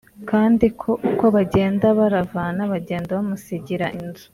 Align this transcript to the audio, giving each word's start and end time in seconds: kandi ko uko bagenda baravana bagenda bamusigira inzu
kandi 0.29 0.65
ko 0.81 0.91
uko 1.09 1.25
bagenda 1.35 1.85
baravana 1.99 2.61
bagenda 2.73 3.17
bamusigira 3.17 3.87
inzu 3.99 4.25